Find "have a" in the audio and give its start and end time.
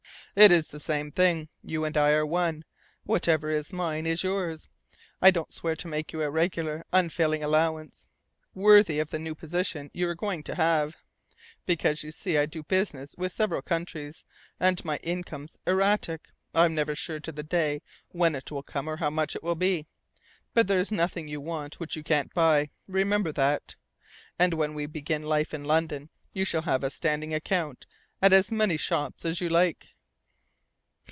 26.61-26.89